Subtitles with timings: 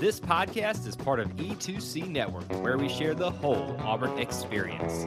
[0.00, 5.04] This podcast is part of E2C Network, where we share the whole Auburn experience.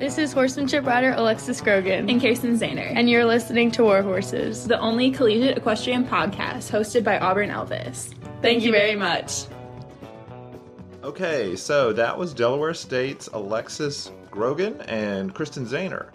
[0.00, 4.66] This is horsemanship rider Alexis Grogan and Kirsten Zahner, and you're listening to War Horses,
[4.66, 8.08] the only collegiate equestrian podcast hosted by Auburn Elvis.
[8.08, 9.44] Thank, Thank you very much.
[11.04, 16.08] Okay, so that was Delaware State's Alexis Grogan and Kristen Zahner.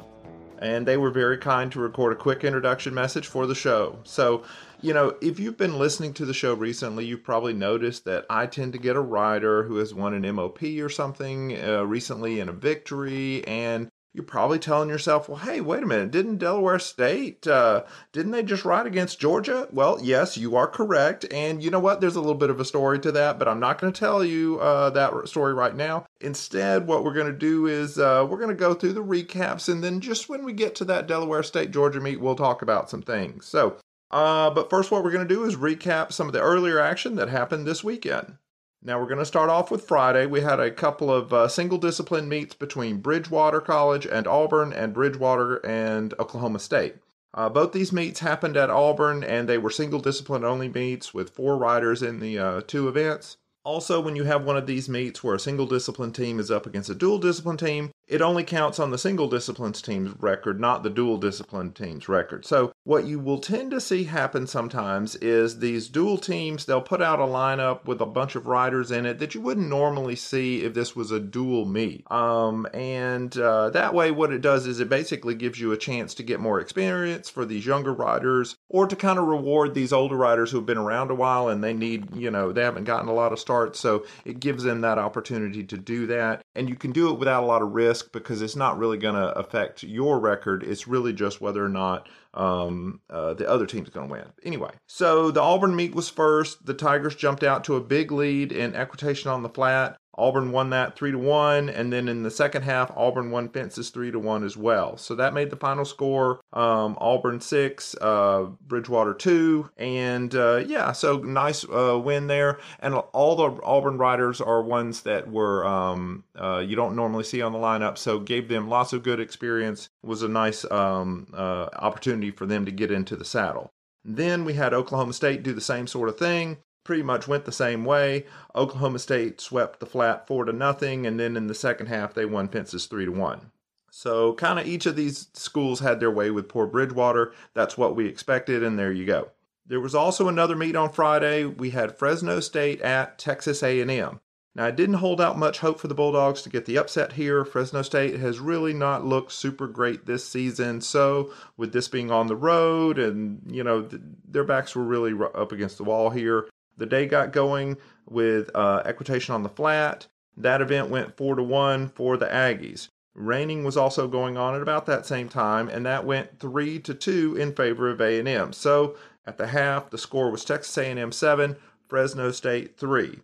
[0.59, 3.97] And they were very kind to record a quick introduction message for the show.
[4.03, 4.43] So,
[4.81, 8.45] you know, if you've been listening to the show recently, you've probably noticed that I
[8.45, 12.49] tend to get a rider who has won an MOP or something uh, recently in
[12.49, 17.45] a victory, and you're probably telling yourself, well, hey, wait a minute, didn't Delaware State,
[17.45, 19.67] uh, didn't they just ride against Georgia?
[19.71, 21.25] Well, yes, you are correct.
[21.31, 22.01] And you know what?
[22.01, 24.23] There's a little bit of a story to that, but I'm not going to tell
[24.23, 26.05] you uh, that story right now.
[26.19, 29.69] Instead, what we're going to do is uh, we're going to go through the recaps,
[29.69, 32.89] and then just when we get to that Delaware State Georgia meet, we'll talk about
[32.89, 33.45] some things.
[33.45, 33.77] So,
[34.11, 37.15] uh, but first, what we're going to do is recap some of the earlier action
[37.15, 38.37] that happened this weekend.
[38.81, 40.27] Now, we're going to start off with Friday.
[40.27, 44.93] We had a couple of uh, single discipline meets between Bridgewater College and Auburn, and
[44.93, 46.95] Bridgewater and Oklahoma State.
[47.33, 51.31] Uh, both these meets happened at Auburn, and they were single discipline only meets with
[51.31, 53.37] four riders in the uh, two events.
[53.63, 56.65] Also, when you have one of these meets where a single discipline team is up
[56.65, 60.83] against a dual discipline team, it only counts on the single discipline team's record, not
[60.83, 62.45] the dual discipline team's record.
[62.45, 67.01] So, what you will tend to see happen sometimes is these dual teams, they'll put
[67.01, 70.63] out a lineup with a bunch of riders in it that you wouldn't normally see
[70.63, 72.09] if this was a dual meet.
[72.09, 76.13] Um, and uh, that way, what it does is it basically gives you a chance
[76.13, 80.15] to get more experience for these younger riders or to kind of reward these older
[80.15, 83.09] riders who have been around a while and they need, you know, they haven't gotten
[83.09, 83.81] a lot of starts.
[83.81, 86.41] So, it gives them that opportunity to do that.
[86.55, 88.97] And you can do it without a lot of risk risk because it's not really
[88.97, 90.63] going to affect your record.
[90.63, 94.27] It's really just whether or not um, uh, the other team's going to win.
[94.43, 96.65] Anyway, so the Auburn meet was first.
[96.65, 99.97] The Tigers jumped out to a big lead in equitation on the flat.
[100.17, 103.89] Auburn won that three to one, and then in the second half, Auburn won fences
[103.89, 104.97] three to one as well.
[104.97, 110.91] So that made the final score um, Auburn six, uh, Bridgewater two, and uh, yeah,
[110.91, 112.59] so nice uh, win there.
[112.79, 117.41] And all the Auburn riders are ones that were um, uh, you don't normally see
[117.41, 119.89] on the lineup, so gave them lots of good experience.
[120.03, 123.71] Was a nice um, uh, opportunity for them to get into the saddle.
[124.03, 127.51] Then we had Oklahoma State do the same sort of thing pretty much went the
[127.51, 128.25] same way.
[128.55, 132.25] Oklahoma State swept the flat four to nothing, and then in the second half they
[132.25, 133.51] won fences three to one.
[133.91, 137.33] So kind of each of these schools had their way with poor Bridgewater.
[137.53, 139.31] That's what we expected, and there you go.
[139.65, 141.43] There was also another meet on Friday.
[141.43, 144.21] We had Fresno State at Texas A&M.
[144.57, 147.45] Now, I didn't hold out much hope for the Bulldogs to get the upset here.
[147.45, 150.81] Fresno State has really not looked super great this season.
[150.81, 155.13] So, with this being on the road and, you know, th- their backs were really
[155.35, 156.47] up against the wall here.
[156.77, 157.77] The day got going
[158.07, 160.07] with uh, equitation on the flat.
[160.35, 162.89] That event went four to one for the Aggies.
[163.15, 166.93] Reining was also going on at about that same time, and that went three to
[166.93, 168.53] two in favor of A&M.
[168.53, 168.95] So
[169.25, 171.55] at the half, the score was Texas A&M seven,
[171.87, 173.19] Fresno State three.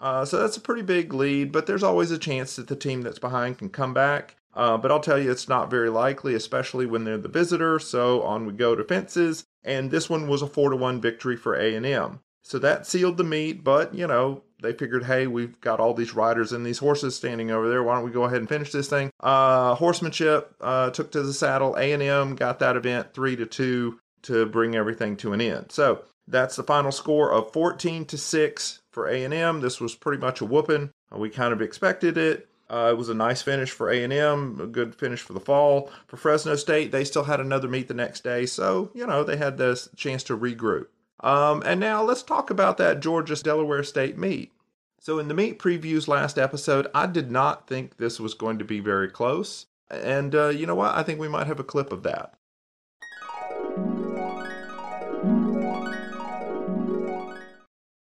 [0.00, 3.02] Uh, so that's a pretty big lead, but there's always a chance that the team
[3.02, 4.36] that's behind can come back.
[4.54, 7.78] Uh, but I'll tell you, it's not very likely, especially when they're the visitor.
[7.78, 11.36] So on we go to fences, and this one was a four to one victory
[11.36, 12.20] for A and M.
[12.44, 16.14] So that sealed the meet, but you know, they figured, hey, we've got all these
[16.14, 17.82] riders and these horses standing over there.
[17.82, 19.10] Why don't we go ahead and finish this thing?
[19.20, 21.74] Uh, horsemanship uh, took to the saddle.
[21.76, 25.72] A and M got that event three to two to bring everything to an end.
[25.72, 29.60] So that's the final score of 14 to six for A and M.
[29.60, 30.90] This was pretty much a whooping.
[31.12, 32.48] Uh, we kind of expected it.
[32.68, 35.90] Uh, it was a nice finish for A&M, a good finish for the fall.
[36.06, 39.36] For Fresno State, they still had another meet the next day, so you know they
[39.36, 40.86] had this chance to regroup.
[41.24, 44.52] Um, and now let's talk about that Georgia Delaware State meet.
[45.00, 48.64] So, in the meet previews last episode, I did not think this was going to
[48.64, 49.66] be very close.
[49.90, 50.94] And uh, you know what?
[50.94, 52.34] I think we might have a clip of that.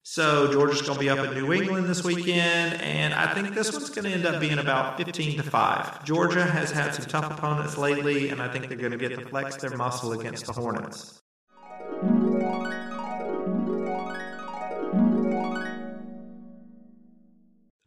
[0.05, 3.73] So Georgia's going to be up in New England this weekend, and I think this
[3.73, 6.05] one's going to end up being about 15 to 5.
[6.05, 9.25] Georgia has had some tough opponents lately, and I think they're going to get to
[9.25, 11.22] flex their muscle against the Hornets.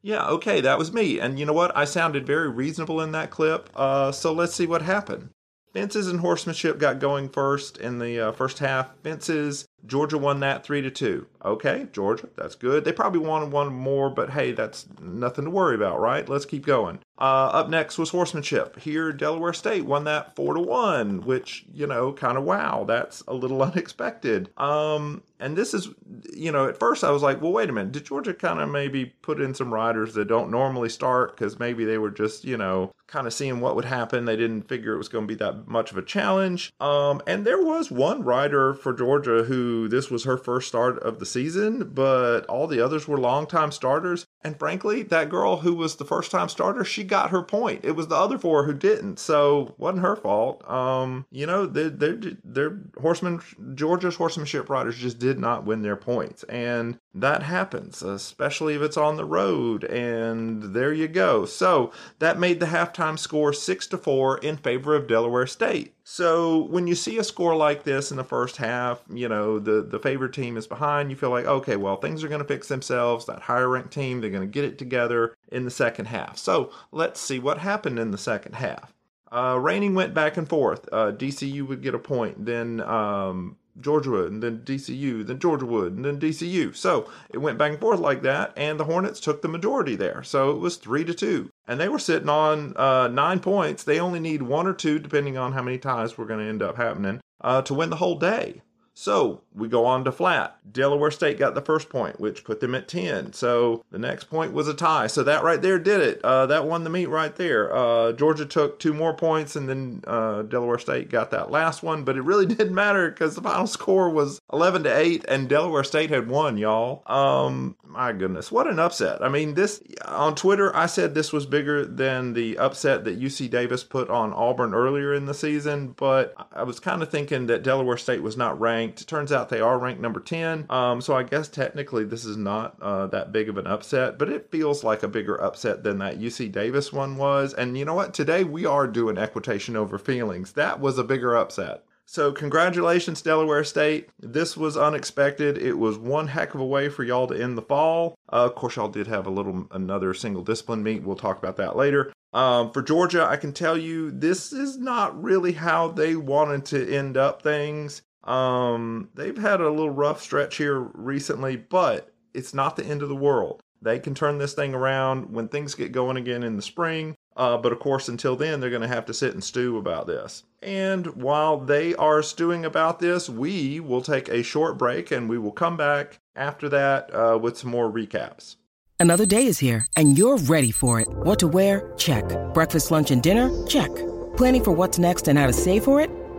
[0.05, 1.19] Yeah, okay, that was me.
[1.19, 1.75] And you know what?
[1.75, 3.71] I sounded very reasonable in that clip.
[3.75, 5.29] Uh, so let's see what happened.
[5.73, 8.95] Fences and horsemanship got going first in the uh, first half.
[9.01, 11.27] Fences Georgia won that three to two.
[11.43, 12.83] Okay, Georgia, that's good.
[12.85, 16.27] They probably wanted one more, but hey, that's nothing to worry about, right?
[16.27, 16.99] Let's keep going.
[17.17, 18.79] Uh, up next was horsemanship.
[18.79, 23.21] Here, Delaware State won that four to one, which you know, kind of wow, that's
[23.27, 24.49] a little unexpected.
[24.57, 25.89] Um, and this is,
[26.33, 28.69] you know, at first I was like, well, wait a minute, did Georgia kind of
[28.69, 32.57] maybe put in some riders that don't normally start because maybe they were just, you
[32.57, 34.25] know, kind of seeing what would happen.
[34.25, 36.73] They didn't figure it was going to be that much of a challenge.
[36.79, 41.19] Um, and there was one rider for Georgia who this was her first start of
[41.19, 44.25] the season, but all the others were longtime starters.
[44.45, 47.83] And frankly, that girl who was the first time starter, she got her point.
[47.83, 50.63] It was the other four who didn't, so wasn't her fault.
[50.69, 53.41] Um, you know, they're horsemen,
[53.73, 58.97] Georgia's horsemanship riders just did not win their points, and that happens, especially if it's
[58.97, 59.83] on the road.
[59.85, 61.45] And there you go.
[61.45, 65.93] So that made the halftime score six to four in favor of Delaware State.
[66.07, 69.81] So when you see a score like this in the first half, you know, the,
[69.81, 72.67] the favored team is behind, you feel like, okay, well, things are going to fix
[72.67, 73.25] themselves.
[73.25, 76.37] That higher ranked team, they're going to get it together in the second half.
[76.37, 78.93] So let's see what happened in the second half.
[79.31, 80.87] Uh, reining went back and forth.
[80.91, 85.65] Uh, DCU would get a point, then um, Georgia would, and then DCU, then Georgia
[85.65, 86.75] would, and then DCU.
[86.75, 90.23] So it went back and forth like that, and the Hornets took the majority there.
[90.23, 93.83] So it was three to two, and they were sitting on uh, nine points.
[93.83, 96.61] They only need one or two, depending on how many ties we're going to end
[96.61, 98.61] up happening, uh, to win the whole day.
[98.97, 100.57] So we go on to flat.
[100.71, 103.33] Delaware State got the first point, which put them at 10.
[103.33, 105.07] So the next point was a tie.
[105.07, 106.21] So that right there did it.
[106.23, 107.75] Uh, that won the meet right there.
[107.75, 112.05] Uh, Georgia took two more points, and then uh, Delaware State got that last one.
[112.05, 115.83] But it really didn't matter because the final score was 11 to 8, and Delaware
[115.83, 117.03] State had won, y'all.
[117.05, 119.21] Um, my goodness, what an upset.
[119.21, 123.49] I mean, this on Twitter, I said this was bigger than the upset that UC
[123.49, 127.63] Davis put on Auburn earlier in the season, but I was kind of thinking that
[127.63, 129.07] Delaware State was not ranked ranked.
[129.07, 130.67] Turns out they are ranked number 10.
[130.69, 134.29] Um, so I guess technically this is not uh, that big of an upset, but
[134.29, 137.53] it feels like a bigger upset than that UC Davis one was.
[137.53, 138.13] And you know what?
[138.13, 140.53] Today we are doing equitation over feelings.
[140.53, 141.83] That was a bigger upset.
[142.07, 144.09] So, congratulations, Delaware State.
[144.19, 145.57] This was unexpected.
[145.57, 148.15] It was one heck of a way for y'all to end the fall.
[148.31, 151.01] Uh, of course, y'all did have a little another single discipline meet.
[151.01, 152.13] We'll talk about that later.
[152.31, 156.95] Um, for Georgia, I can tell you this is not really how they wanted to
[156.95, 158.03] end up things.
[158.25, 163.09] Um, they've had a little rough stretch here recently, but it's not the end of
[163.09, 163.61] the world.
[163.81, 167.15] They can turn this thing around when things get going again in the spring.
[167.37, 170.07] Uh, but of course, until then, they're going to have to sit and stew about
[170.07, 170.43] this.
[170.63, 175.37] And while they are stewing about this, we will take a short break and we
[175.37, 178.55] will come back after that uh, with some more recaps.
[178.99, 181.07] Another day is here and you're ready for it.
[181.09, 181.93] What to wear?
[181.97, 182.25] Check.
[182.53, 183.51] Breakfast, lunch, and dinner?
[183.67, 183.93] Check.
[184.37, 186.09] Planning for what's next and how to save for it?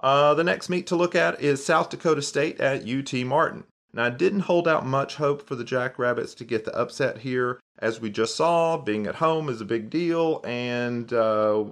[0.00, 3.64] Uh, the next meet to look at is South Dakota State at UT Martin.
[3.92, 7.58] Now, I didn't hold out much hope for the Jackrabbits to get the upset here.
[7.78, 11.64] As we just saw, being at home is a big deal, and uh,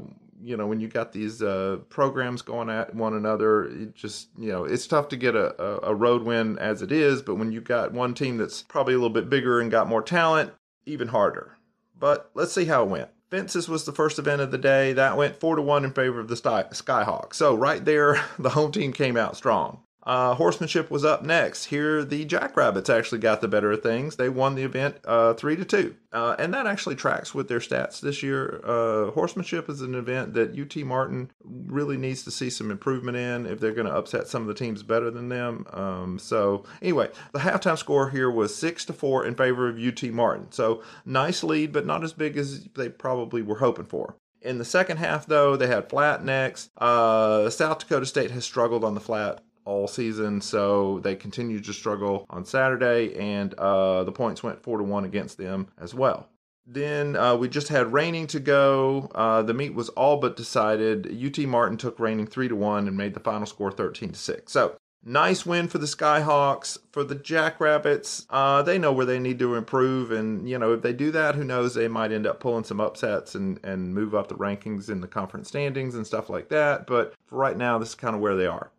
[0.42, 4.50] you know when you got these uh, programs going at one another, it just you
[4.50, 7.23] know it's tough to get a, a, road win as it is.
[7.23, 10.02] But when you've got one team that's probably a little bit bigger and got more
[10.02, 10.52] talent,
[10.87, 11.56] even harder.
[11.99, 13.09] But let's see how it went.
[13.30, 14.92] Fences was the first event of the day.
[14.92, 17.35] That went four to one in favor of the Skyhawks.
[17.35, 19.80] So right there, the home team came out strong.
[20.06, 21.64] Uh, horsemanship was up next.
[21.64, 24.14] Here, the Jackrabbits actually got the better of things.
[24.14, 27.58] They won the event uh, three to two, uh, and that actually tracks with their
[27.58, 28.60] stats this year.
[28.64, 33.46] Uh, horsemanship is an event that UT Martin really needs to see some improvement in
[33.46, 35.66] if they're going to upset some of the teams better than them.
[35.72, 40.04] Um, so anyway, the halftime score here was six to four in favor of UT
[40.04, 40.52] Martin.
[40.52, 44.14] So nice lead, but not as big as they probably were hoping for.
[44.40, 46.70] In the second half, though, they had flat next.
[46.78, 51.73] Uh, South Dakota State has struggled on the flat all season, so they continued to
[51.73, 56.28] struggle on Saturday, and uh, the points went four to one against them as well.
[56.66, 59.11] Then uh, we just had Reining to go.
[59.14, 61.06] Uh, the meet was all but decided.
[61.25, 64.52] UT Martin took Reining three to one and made the final score thirteen to six.
[64.52, 66.78] So nice win for the Skyhawks.
[66.90, 70.82] For the Jackrabbits, uh, they know where they need to improve, and you know if
[70.82, 71.75] they do that, who knows?
[71.75, 75.08] They might end up pulling some upsets and and move up the rankings in the
[75.08, 76.88] conference standings and stuff like that.
[76.88, 78.73] But for right now, this is kind of where they are.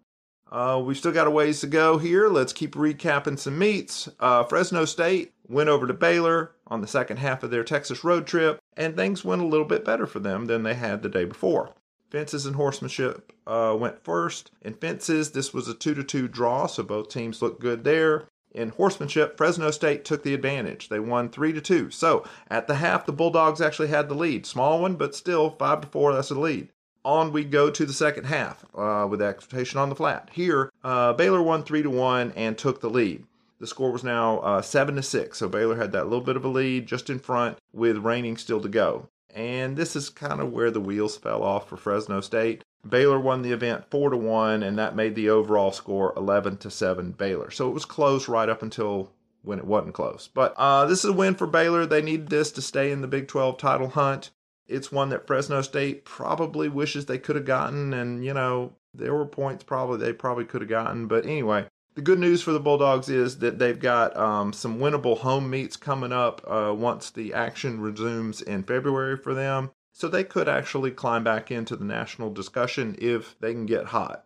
[0.52, 2.30] Uh, we've still got a ways to go here.
[2.30, 4.10] Let's keep recapping some meets.
[4.20, 8.26] Uh, Fresno State went over to Baylor on the second half of their Texas road
[8.26, 11.26] trip, and things went a little bit better for them than they had the day
[11.26, 11.74] before.
[12.10, 14.52] Fences and horsemanship uh, went first.
[14.62, 18.26] In fences, this was a 2 to 2 draw, so both teams looked good there.
[18.52, 20.88] In horsemanship, Fresno State took the advantage.
[20.88, 21.92] They won 3 to 2.
[21.92, 24.46] So at the half, the Bulldogs actually had the lead.
[24.46, 26.70] Small one, but still 5 to 4, that's a lead
[27.08, 30.30] on we go to the second half uh, with equitation on the flat.
[30.34, 33.24] Here, uh, Baylor won three to one and took the lead.
[33.60, 36.44] The score was now uh, seven to six, so Baylor had that little bit of
[36.44, 39.08] a lead just in front with Reining still to go.
[39.34, 42.64] And this is kind of where the wheels fell off for Fresno State.
[42.88, 46.70] Baylor won the event four to one, and that made the overall score eleven to
[46.70, 47.52] seven Baylor.
[47.52, 49.12] So it was close right up until
[49.44, 50.30] when it wasn't close.
[50.34, 51.86] But uh, this is a win for Baylor.
[51.86, 54.32] They needed this to stay in the Big 12 title hunt.
[54.68, 59.14] It's one that Fresno State probably wishes they could have gotten, and you know there
[59.14, 61.08] were points probably they probably could have gotten.
[61.08, 65.18] But anyway, the good news for the Bulldogs is that they've got um, some winnable
[65.18, 69.72] home meets coming up uh, once the action resumes in February for them.
[69.94, 74.26] So they could actually climb back into the national discussion if they can get hot.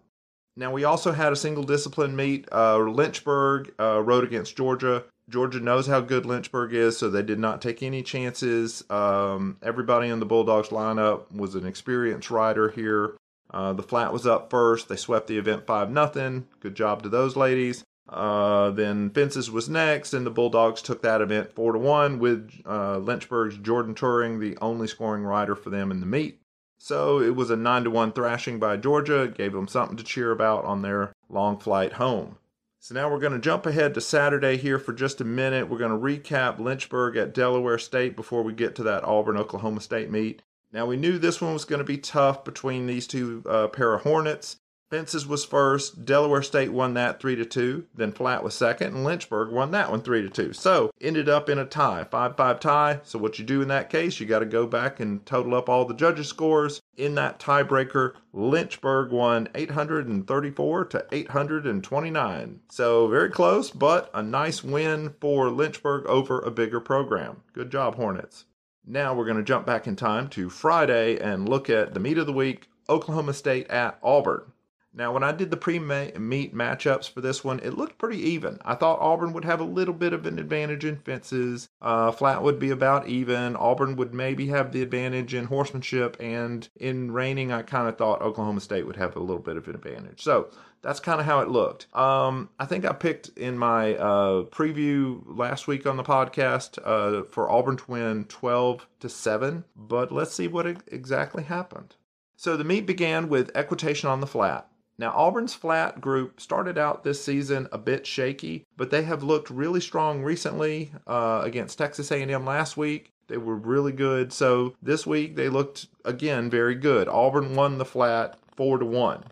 [0.58, 2.46] Now, we also had a single discipline meet.
[2.52, 5.06] Uh, Lynchburg uh, rode against Georgia.
[5.30, 8.84] Georgia knows how good Lynchburg is, so they did not take any chances.
[8.90, 13.16] Um, everybody in the Bulldogs lineup was an experienced rider here.
[13.50, 14.90] Uh, the flat was up first.
[14.90, 16.44] They swept the event 5 0.
[16.60, 17.84] Good job to those ladies.
[18.10, 22.52] Uh, then Fences was next, and the Bulldogs took that event 4 to 1 with
[22.66, 26.42] uh, Lynchburg's Jordan Turing, the only scoring rider for them in the meet.
[26.78, 30.32] So it was a 9 to 1 thrashing by Georgia, gave them something to cheer
[30.32, 32.38] about on their long flight home.
[32.84, 35.70] So now we're going to jump ahead to Saturday here for just a minute.
[35.70, 39.82] We're going to recap Lynchburg at Delaware State before we get to that Auburn Oklahoma
[39.82, 40.42] State meet.
[40.74, 43.94] Now we knew this one was going to be tough between these two uh, pair
[43.94, 44.61] of Hornets.
[44.92, 46.04] Fences was first.
[46.04, 47.86] Delaware State won that three to two.
[47.96, 50.52] Then Flat was second, and Lynchburg won that one three to two.
[50.52, 53.00] So ended up in a tie, five five tie.
[53.04, 55.70] So what you do in that case, you got to go back and total up
[55.70, 56.82] all the judges' scores.
[56.98, 62.60] In that tiebreaker, Lynchburg won 834 to 829.
[62.70, 67.44] So very close, but a nice win for Lynchburg over a bigger program.
[67.54, 68.44] Good job, Hornets.
[68.86, 72.18] Now we're going to jump back in time to Friday and look at the meet
[72.18, 74.52] of the week Oklahoma State at Auburn.
[74.94, 78.60] Now, when I did the pre meet matchups for this one, it looked pretty even.
[78.66, 81.70] I thought Auburn would have a little bit of an advantage in fences.
[81.82, 83.56] Uh, flat would be about even.
[83.56, 86.18] Auburn would maybe have the advantage in horsemanship.
[86.20, 89.68] And in Reining, I kind of thought Oklahoma State would have a little bit of
[89.70, 90.22] an advantage.
[90.22, 90.50] So
[90.82, 91.88] that's kind of how it looked.
[91.96, 97.24] Um, I think I picked in my uh, preview last week on the podcast uh,
[97.24, 99.64] for Auburn to win 12 to 7.
[99.76, 101.96] But let's see what exactly happened.
[102.36, 104.68] So the meet began with equitation on the flat.
[105.02, 109.50] Now, Auburn's flat group started out this season a bit shaky, but they have looked
[109.50, 113.12] really strong recently uh, against Texas A&M last week.
[113.28, 114.32] They were really good.
[114.32, 117.08] So this week they looked again very good.
[117.08, 119.24] Auburn won the flat four to one.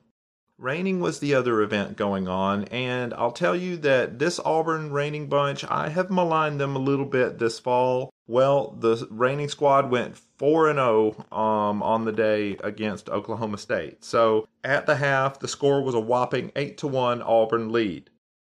[0.59, 5.27] Reining was the other event going on, and I'll tell you that this Auburn Reining
[5.27, 8.09] bunch, I have maligned them a little bit this fall.
[8.27, 14.03] Well, the Reining squad went 4 and 0 um, on the day against Oklahoma State.
[14.03, 18.09] So at the half, the score was a whopping 8 to 1 Auburn lead.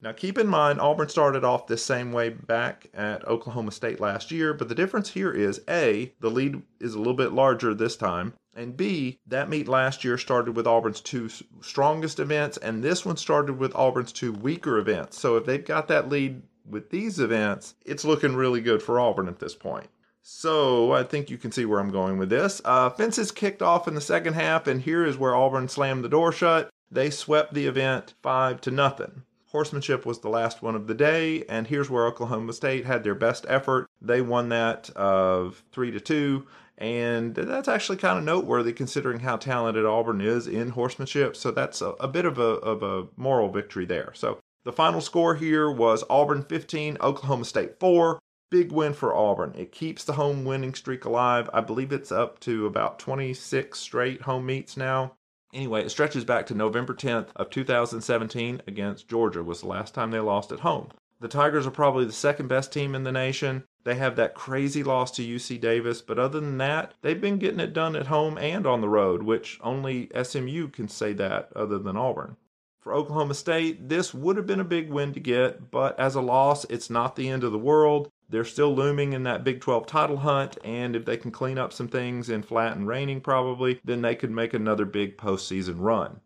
[0.01, 4.31] Now, keep in mind, Auburn started off the same way back at Oklahoma State last
[4.31, 7.95] year, but the difference here is A, the lead is a little bit larger this
[7.95, 11.29] time, and B, that meet last year started with Auburn's two
[11.61, 15.19] strongest events, and this one started with Auburn's two weaker events.
[15.19, 19.27] So if they've got that lead with these events, it's looking really good for Auburn
[19.27, 19.87] at this point.
[20.21, 22.61] So I think you can see where I'm going with this.
[22.63, 26.09] Uh, fences kicked off in the second half, and here is where Auburn slammed the
[26.09, 26.69] door shut.
[26.91, 29.23] They swept the event five to nothing.
[29.47, 33.15] Horsemanship was the last one of the day, and here's where Oklahoma State had their
[33.15, 33.87] best effort.
[34.01, 36.47] They won that of three to two,
[36.81, 41.35] and that's actually kind of noteworthy considering how talented Auburn is in horsemanship.
[41.35, 44.11] So that's a, a bit of a of a moral victory there.
[44.15, 48.19] So the final score here was Auburn 15, Oklahoma State 4.
[48.49, 49.53] Big win for Auburn.
[49.55, 51.49] It keeps the home winning streak alive.
[51.53, 55.13] I believe it's up to about 26 straight home meets now.
[55.53, 60.09] Anyway, it stretches back to November 10th of 2017 against Georgia was the last time
[60.09, 60.89] they lost at home.
[61.19, 63.65] The Tigers are probably the second best team in the nation.
[63.83, 67.59] They have that crazy loss to UC Davis, but other than that, they've been getting
[67.59, 71.79] it done at home and on the road, which only SMU can say that other
[71.79, 72.37] than Auburn.
[72.79, 76.21] For Oklahoma State, this would have been a big win to get, but as a
[76.21, 78.09] loss, it's not the end of the world.
[78.27, 81.73] They're still looming in that Big 12 title hunt, and if they can clean up
[81.73, 86.21] some things in flat and reining, probably, then they could make another big postseason run.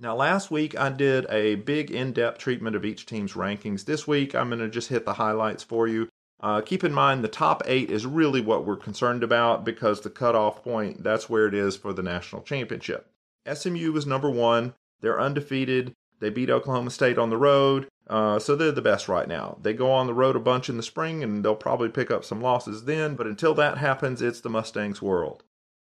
[0.00, 3.84] Now, last week I did a big in depth treatment of each team's rankings.
[3.84, 6.07] This week I'm going to just hit the highlights for you.
[6.40, 10.10] Uh, keep in mind the top eight is really what we're concerned about because the
[10.10, 13.10] cutoff point, that's where it is for the national championship.
[13.52, 14.74] SMU was number one.
[15.00, 15.94] They're undefeated.
[16.20, 19.58] They beat Oklahoma State on the road, uh, so they're the best right now.
[19.62, 22.24] They go on the road a bunch in the spring and they'll probably pick up
[22.24, 25.44] some losses then, but until that happens, it's the Mustangs' world.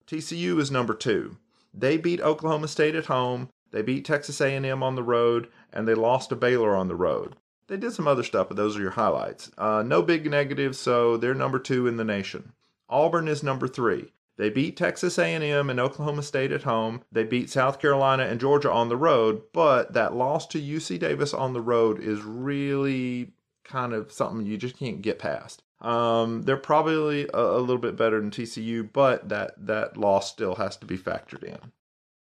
[0.07, 1.37] TCU is number two.
[1.73, 3.49] They beat Oklahoma State at home.
[3.71, 7.35] They beat Texas A&M on the road, and they lost to Baylor on the road.
[7.67, 9.51] They did some other stuff, but those are your highlights.
[9.57, 12.53] Uh, no big negatives, so they're number two in the nation.
[12.89, 14.11] Auburn is number three.
[14.37, 17.03] They beat Texas A&M and Oklahoma State at home.
[17.11, 21.33] They beat South Carolina and Georgia on the road, but that loss to UC Davis
[21.33, 23.31] on the road is really
[23.63, 25.63] kind of something you just can't get past.
[25.81, 30.55] Um, they're probably a, a little bit better than TCU, but that that loss still
[30.55, 31.71] has to be factored in.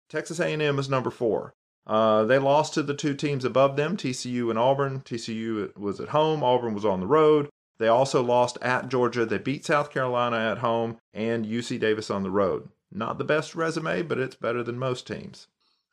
[0.09, 1.55] Texas A&M is number four.
[1.89, 5.01] Uh, they lost to the two teams above them, TCU and Auburn.
[5.01, 7.49] TCU was at home, Auburn was on the road.
[7.79, 9.25] They also lost at Georgia.
[9.25, 12.69] They beat South Carolina at home and UC Davis on the road.
[12.93, 15.47] Not the best resume, but it's better than most teams.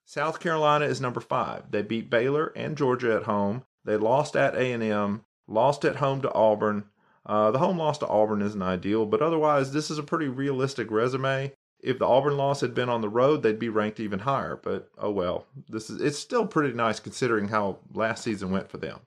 [0.03, 1.71] South Carolina is number five.
[1.71, 3.63] They beat Baylor and Georgia at home.
[3.85, 6.85] They lost at A&M, lost at home to Auburn.
[7.25, 10.91] Uh, the home loss to Auburn isn't ideal, but otherwise, this is a pretty realistic
[10.91, 11.53] resume
[11.85, 14.59] if the Auburn loss had been on the road, they'd be ranked even higher.
[14.61, 18.77] But oh well, this is it's still pretty nice considering how last season went for
[18.77, 19.01] them.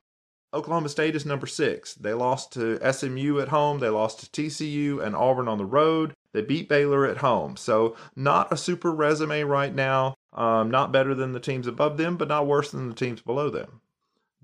[0.55, 1.95] Oklahoma State is number six.
[1.95, 3.81] They lost to SMU at home.
[3.81, 6.15] They lost to TCU and Auburn on the road.
[6.33, 7.57] They beat Baylor at home.
[7.57, 10.15] So not a super resume right now.
[10.33, 13.51] Um, not better than the teams above them, but not worse than the teams below
[13.51, 13.81] them.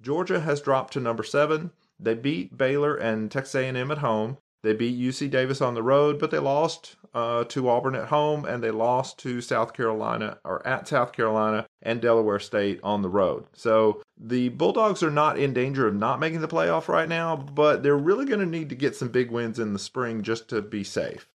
[0.01, 1.71] Georgia has dropped to number seven.
[1.99, 4.39] They beat Baylor and Texas A&M at home.
[4.65, 8.47] They beat UC Davis on the road, but they lost uh, to Auburn at home
[8.47, 13.11] and they lost to South Carolina or at South Carolina and Delaware State on the
[13.11, 13.45] road.
[13.53, 17.83] So the Bulldogs are not in danger of not making the playoff right now, but
[17.83, 20.63] they're really going to need to get some big wins in the spring just to
[20.63, 21.29] be safe.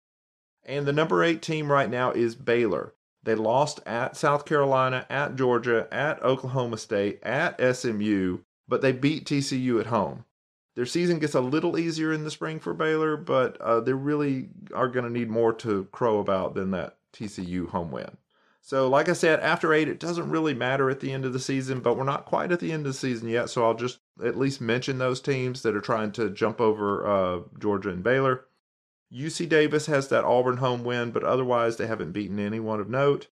[0.64, 2.94] And the number eight team right now is Baylor.
[3.24, 9.26] They lost at South Carolina, at Georgia, at Oklahoma State, at SMU, but they beat
[9.26, 10.24] TCU at home.
[10.78, 14.50] Their season gets a little easier in the spring for Baylor, but uh, they really
[14.72, 18.16] are going to need more to crow about than that TCU home win.
[18.60, 21.40] So, like I said, after eight, it doesn't really matter at the end of the
[21.40, 23.50] season, but we're not quite at the end of the season yet.
[23.50, 27.40] So, I'll just at least mention those teams that are trying to jump over uh,
[27.58, 28.44] Georgia and Baylor.
[29.12, 33.26] UC Davis has that Auburn home win, but otherwise, they haven't beaten anyone of note.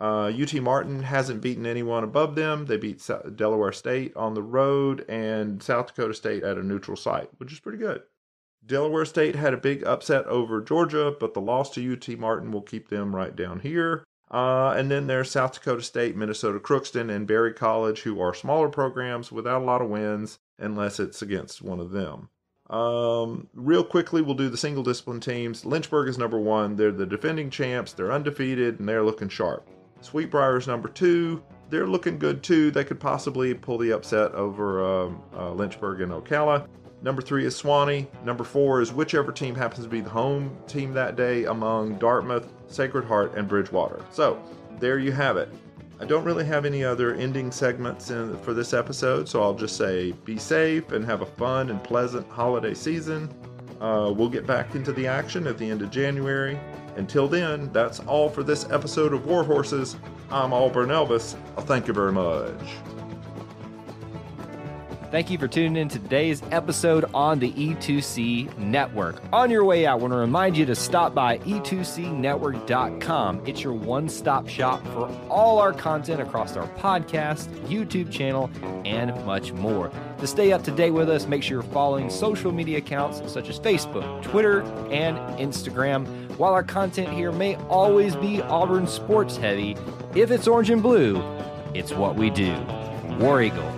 [0.00, 2.66] Uh, UT Martin hasn't beaten anyone above them.
[2.66, 7.30] They beat Delaware State on the road and South Dakota State at a neutral site,
[7.38, 8.02] which is pretty good.
[8.64, 12.62] Delaware State had a big upset over Georgia, but the loss to UT Martin will
[12.62, 14.04] keep them right down here.
[14.30, 18.68] Uh, and then there's South Dakota State, Minnesota Crookston, and Berry College, who are smaller
[18.68, 22.28] programs without a lot of wins, unless it's against one of them.
[22.68, 25.64] Um, real quickly, we'll do the single discipline teams.
[25.64, 26.76] Lynchburg is number one.
[26.76, 27.94] They're the defending champs.
[27.94, 29.66] They're undefeated, and they're looking sharp.
[30.00, 31.42] Sweet Briar's number two.
[31.70, 32.70] They're looking good too.
[32.70, 36.66] They could possibly pull the upset over um, uh, Lynchburg and Ocala.
[37.02, 38.06] Number three is Sewanee.
[38.24, 42.52] Number four is whichever team happens to be the home team that day among Dartmouth,
[42.66, 44.04] Sacred Heart, and Bridgewater.
[44.10, 44.42] So
[44.80, 45.48] there you have it.
[46.00, 49.76] I don't really have any other ending segments in, for this episode, so I'll just
[49.76, 53.28] say be safe and have a fun and pleasant holiday season.
[53.80, 56.58] Uh, we'll get back into the action at the end of January.
[56.98, 59.96] Until then, that's all for this episode of War Horses.
[60.32, 61.36] I'm Auburn Elvis.
[61.60, 62.60] Thank you very much.
[65.12, 69.22] Thank you for tuning in to today's episode on the E2C Network.
[69.32, 73.42] On your way out, I want to remind you to stop by e2cnetwork.com.
[73.46, 78.50] It's your one stop shop for all our content across our podcast, YouTube channel,
[78.84, 79.90] and much more.
[80.18, 83.48] To stay up to date with us, make sure you're following social media accounts such
[83.48, 86.27] as Facebook, Twitter, and Instagram.
[86.38, 89.76] While our content here may always be Auburn sports heavy,
[90.14, 91.20] if it's orange and blue,
[91.74, 92.54] it's what we do.
[93.18, 93.77] War Eagle.